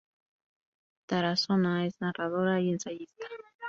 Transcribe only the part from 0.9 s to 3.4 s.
Tarazona es narradora y ensayista.